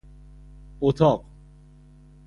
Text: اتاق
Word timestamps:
اتاق 0.81 1.25